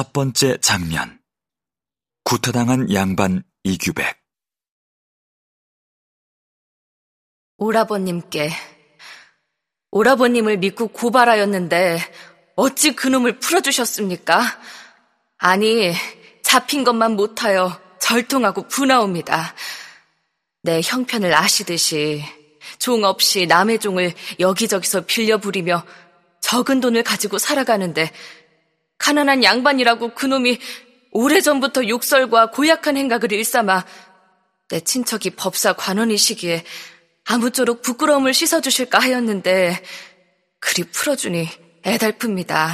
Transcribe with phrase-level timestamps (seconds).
[0.00, 1.20] 첫 번째 장면.
[2.24, 4.16] 구타당한 양반 이규백.
[7.58, 8.50] 오라버님께
[9.90, 11.98] 오라버님을 믿고 고발하였는데
[12.56, 14.42] 어찌 그놈을 풀어주셨습니까?
[15.36, 15.92] 아니,
[16.42, 19.54] 잡힌 것만 못하여 절통하고 분하옵니다.
[20.62, 22.24] 내 형편을 아시듯이
[22.78, 25.84] 종 없이 남의 종을 여기저기서 빌려 부리며
[26.40, 28.10] 적은 돈을 가지고 살아가는데
[29.00, 30.58] 가난한 양반이라고 그놈이
[31.12, 33.84] 오래전부터 욕설과 고약한 행각을 일삼아
[34.68, 36.64] 내 친척이 법사 관원이시기에
[37.24, 39.82] 아무쪼록 부끄러움을 씻어주실까 하였는데
[40.60, 41.48] 그리 풀어주니
[41.82, 42.68] 애달픕니다.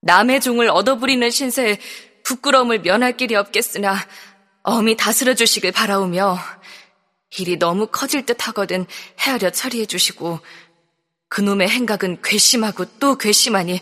[0.00, 1.78] 남의 종을 얻어부리는 신세에
[2.24, 3.96] 부끄러움을 면할 길이 없겠으나
[4.62, 6.38] 엄히 다스려 주시길 바라오며
[7.38, 8.86] 일이 너무 커질 듯 하거든
[9.20, 10.40] 헤아려 처리해 주시고
[11.28, 13.80] 그놈의 행각은 괘씸하고 또 괘씸하니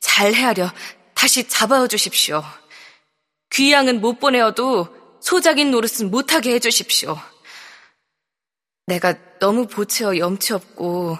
[0.00, 0.72] 잘 헤아려
[1.14, 2.42] 다시 잡아어 주십시오.
[3.50, 7.18] 귀양은 못 보내어도 소작인 노릇은 못하게 해 주십시오.
[8.86, 11.18] 내가 너무 보채어 염치 없고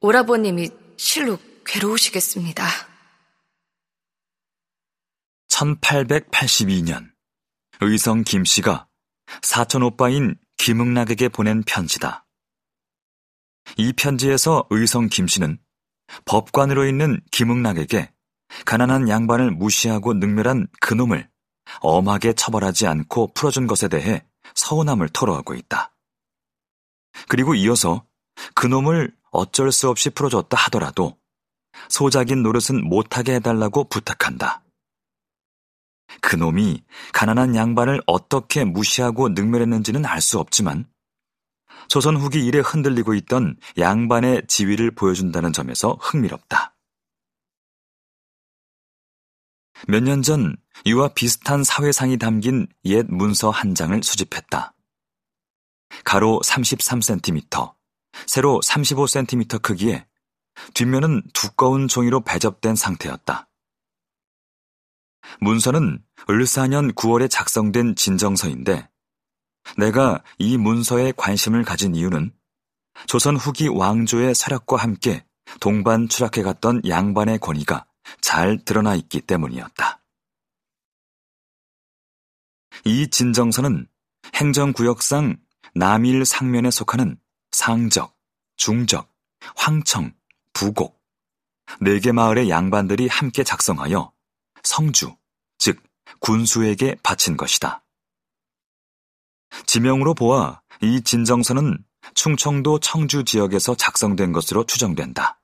[0.00, 2.66] 오라버님이 실로 괴로우시겠습니다.
[5.48, 7.10] 1882년
[7.80, 8.86] 의성 김씨가
[9.42, 12.26] 사촌 오빠인 김응락에게 보낸 편지다.
[13.76, 15.58] 이 편지에서 의성 김씨는
[16.24, 18.12] 법관으로 있는 김응락에게
[18.64, 21.28] 가난한 양반을 무시하고 능멸한 그놈을
[21.80, 25.94] 엄하게 처벌하지 않고 풀어준 것에 대해 서운함을 토로하고 있다.
[27.28, 28.04] 그리고 이어서
[28.54, 31.16] 그놈을 어쩔 수 없이 풀어줬다 하더라도
[31.88, 34.62] 소작인 노릇은 못하게 해달라고 부탁한다.
[36.20, 40.86] 그놈이 가난한 양반을 어떻게 무시하고 능멸했는지는 알 수 없지만
[41.88, 46.74] 조선 후기 일에 흔들리고 있던 양반의 지위를 보여준다는 점에서 흥미롭다.
[49.88, 54.74] 몇 년 전 이와 비슷한 사회상이 담긴 옛 문서 한 장을 수집했다.
[56.04, 57.74] 가로 33cm,
[58.26, 60.06] 세로 35cm 크기에
[60.74, 63.48] 뒷면은 두꺼운 종이로 배접된 상태였다.
[65.40, 68.88] 문서는 을사년 9월에 작성된 진정서인데
[69.76, 72.32] 내가 이 문서에 관심을 가진 이유는
[73.06, 75.24] 조선 후기 왕조의 서력과 함께
[75.60, 77.86] 동반 추락해 갔던 양반의 권위가
[78.20, 80.00] 잘 드러나 있기 때문이었다.
[82.84, 83.86] 이 진정서는
[84.34, 85.36] 행정구역상
[85.74, 87.18] 남일 상면에 속하는
[87.50, 88.16] 상적,
[88.56, 89.12] 중적,
[89.56, 90.12] 황청,
[90.52, 91.00] 부곡
[91.80, 94.12] 네 개 마을의 양반들이 함께 작성하여
[94.62, 95.16] 성주,
[95.58, 95.82] 즉
[96.20, 97.81] 군수에게 바친 것이다.
[99.66, 101.78] 지명으로 보아 이 진정서는
[102.14, 105.40] 충청도 청주 지역에서 작성된 것으로 추정된다.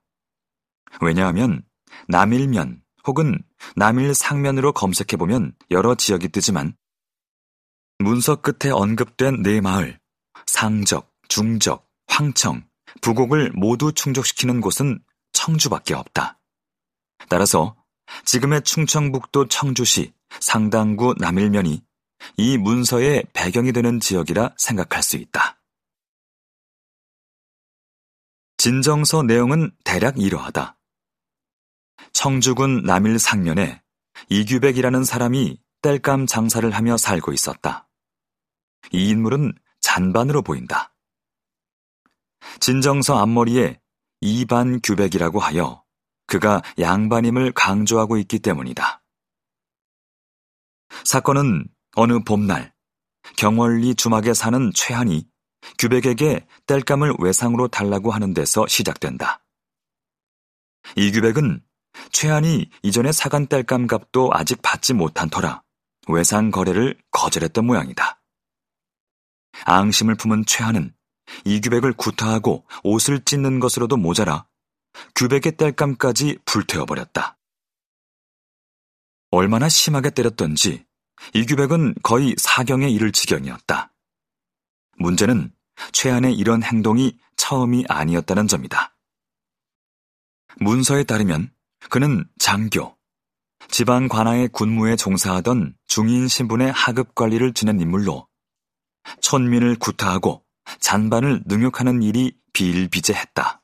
[1.01, 1.63] 왜냐하면
[2.09, 3.43] 남일면 혹은
[3.77, 6.77] 남일 상면으로 검색해보면 여러 지역이 뜨지만
[7.99, 9.99] 문서 끝에 언급된 네 마을,
[10.47, 12.65] 상적, 중적, 황청,
[13.01, 15.01] 부곡을 모두 충족시키는 곳은
[15.33, 16.39] 청주밖에 없다.
[17.29, 17.77] 따라서
[18.25, 21.83] 지금의 충청북도 청주시 상당구 남일면이
[22.37, 25.61] 이 문서의 배경이 되는 지역이라 생각할 수 있다.
[28.57, 30.77] 진정서 내용은 대략 이러하다.
[32.13, 33.83] 청주군 남일 상면에
[34.29, 37.89] 이규백이라는 사람이 땔감 장사를 하며 살고 있었다.
[38.93, 40.95] 이 인물은 잔반으로 보인다.
[42.61, 43.81] 진정서 앞머리에
[44.21, 45.85] 이반 규백이라고 하여
[46.27, 49.03] 그가 양반임을 강조하고 있기 때문이다.
[51.05, 51.69] 사건은
[52.01, 52.73] 어느 봄날
[53.37, 55.27] 경월리 주막에 사는 최한이
[55.81, 59.45] 규백에게 땔감을 외상으로 달라고 하는 데서 시작된다.
[60.95, 61.61] 이 규백은
[62.13, 65.65] 최한이 이전에 사간 땔감 값도 아직 받지 못한 터라
[66.07, 68.23] 외상 거래를 거절했던 모양이다.
[69.65, 70.95] 앙심을 품은 최한은
[71.45, 74.47] 이 규백을 구타하고 옷을 찢는 것으로도 모자라
[75.17, 77.37] 규백의 땔감까지 불태워버렸다.
[79.33, 80.87] 얼마나 심하게 때렸던지
[81.35, 83.93] 이 규백은 거의 사경에 이를 지경이었다.
[84.99, 85.53] 문제는
[85.93, 88.97] 최한의 이런 행동이 처음이 아니었다는 점이다.
[90.61, 91.53] 문서에 따르면
[91.89, 92.97] 그는 장교,
[93.69, 98.27] 지방 관아의 군무에 종사하던 중인 신분의 하급 관리를 지낸 인물로
[99.21, 100.45] 천민을 구타하고
[100.81, 103.63] 잔반을 능욕하는 일이 비일비재했다.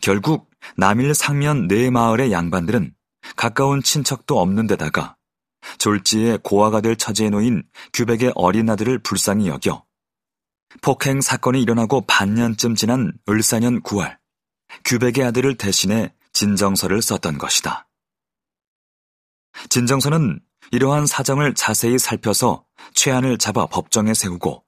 [0.00, 2.94] 결국 남일 상면 네 마을의 양반들은
[3.36, 5.16] 가까운 친척도 없는 데다가
[5.78, 9.84] 졸지에 고아가 될 처지에 놓인 규백의 어린 아들을 불쌍히 여겨
[10.80, 14.18] 폭행 사건이 일어나고 반년쯤 지난 을사년 9월
[14.84, 17.88] 규백의 아들을 대신해 진정서를 썼던 것이다.
[19.68, 20.40] 진정서는
[20.70, 22.64] 이러한 사정을 자세히 살펴서
[22.94, 24.64] 최안을 잡아 법정에 세우고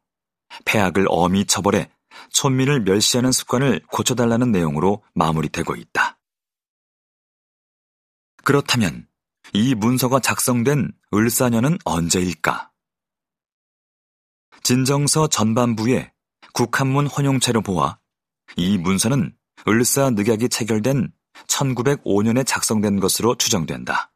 [0.67, 1.91] 폐악을 엄히 처벌해
[2.31, 6.14] 촌민을 멸시하는 습관을 고쳐달라는 내용으로 마무리되고 있다.
[8.45, 9.09] 그렇다면
[9.53, 12.71] 이 문서가 작성된 을사년은 언제일까?
[14.63, 16.13] 진정서 전반부에
[16.53, 17.99] 국한문 혼용체로 보아
[18.57, 19.37] 이 문서는
[19.67, 21.13] 을사 늑약이 체결된
[21.49, 24.13] 1905년에 작성된 것으로 추정된다.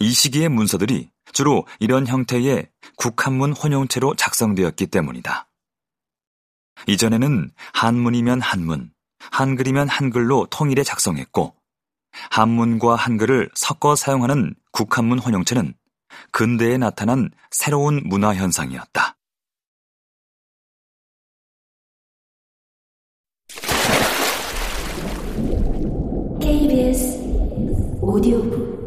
[0.00, 5.48] 이 시기의 문서들이 주로 이런 형태의 국한문 혼용체로 작성되었기 때문이다.
[6.86, 8.92] 이전에는 한문이면 한문,
[9.30, 11.61] 한글이면 한글로 통일해 작성했고,
[12.30, 15.74] 한문과 한글을 섞어 사용하는 국한문 혼용체는
[16.30, 19.16] 근대에 나타난 새로운 문화 현상이었다.
[26.40, 27.18] KBS
[28.00, 28.82] 오디오북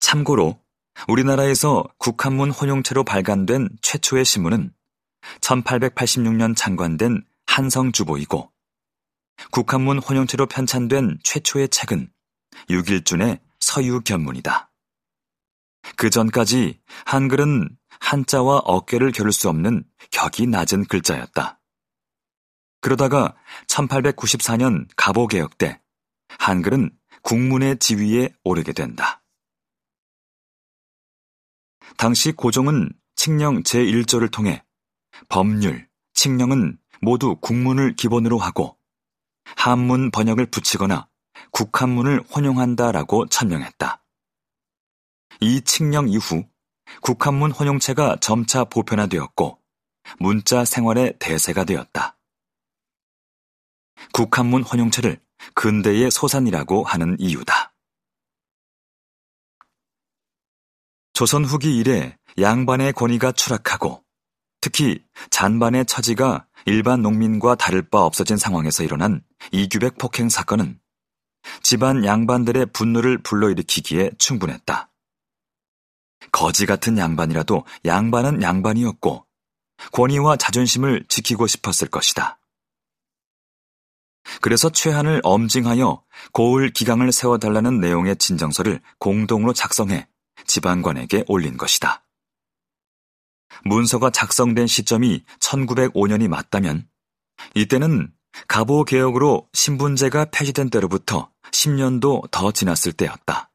[0.00, 0.58] 참고로
[1.08, 4.72] 우리나라에서 국한문 혼용체로 발간된 최초의 신문은
[5.40, 8.52] 1886년 창관된 한성주보이고
[9.50, 12.10] 국한문 혼용체로 편찬된 최초의 책은
[12.70, 14.70] 6일준의 서유견문이다.
[15.96, 21.60] 그 전까지 한글은 한자와 어깨를 겨룰 수 없는 격이 낮은 글자였다.
[22.80, 23.36] 그러다가
[23.68, 25.80] 1894년 가보개혁 때
[26.38, 26.90] 한글은
[27.22, 29.22] 국문의 지위에 오르게 된다.
[31.96, 34.62] 당시 고종은 칙령 제1조를 통해
[35.28, 38.78] 법률, 칙령은 모두 국문을 기본으로 하고
[39.56, 41.08] 한문 번역을 붙이거나
[41.50, 44.02] 국한문을 혼용한다라고 천명했다.
[45.40, 46.44] 이 칙령 이후
[47.02, 49.60] 국한문 혼용체가 점차 보편화되었고
[50.18, 52.18] 문자 생활의 대세가 되었다.
[54.12, 55.20] 국한문 혼용체를
[55.54, 57.74] 근대의 소산이라고 하는 이유다.
[61.12, 64.05] 조선 후기 이래 양반의 권위가 추락하고
[64.66, 69.22] 특히 잔반의 처지가 일반 농민과 다를 바 없어진 상황에서 일어난
[69.52, 70.80] 이규백 폭행 사건은
[71.62, 74.90] 집안 양반들의 분노를 불러일으키기에 충분했다.
[76.32, 79.24] 거지 같은 양반이라도 양반은 양반이었고
[79.92, 82.40] 권위와 자존심을 지키고 싶었을 것이다.
[84.40, 86.02] 그래서 최한을 엄징하여
[86.32, 90.08] 고을 기강을 세워달라는 내용의 진정서를 공동으로 작성해
[90.44, 92.02] 지방관에게 올린 것이다.
[93.64, 96.88] 문서가 작성된 시점이 1905년이 맞다면
[97.54, 98.12] 이때는
[98.48, 103.50] 가보 개혁으로 신분제가 폐지된 때로부터 10년도 더 지났을 때였다.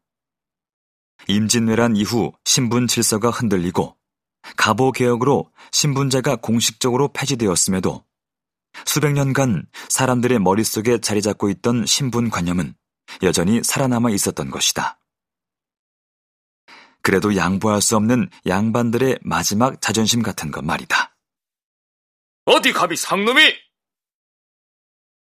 [1.28, 3.96] 임진왜란 이후 신분 질서가 흔들리고
[4.58, 8.04] 가보 개혁으로 신분제가 공식적으로 폐지되었음에도
[8.86, 12.74] 수백 년간 사람들의 머릿속에 자리 잡고 있던 신분관념은
[13.24, 15.01] 여전히 살아남아 있었던 것이다.
[17.02, 21.16] 그래도 양보할 수 없는 양반들의 마지막 자존심 같은 것 말이다.
[22.46, 23.42] 어디 감히 상놈이